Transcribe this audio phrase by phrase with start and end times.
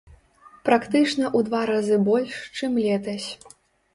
[0.67, 3.29] Практычна ў два разы больш, чым летась.